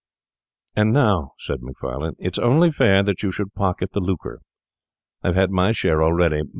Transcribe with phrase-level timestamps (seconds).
[0.75, 4.41] 'And now,' said Macfarlane, 'it's only fair that you should pocket the lucre.
[5.21, 6.41] I've had my share already.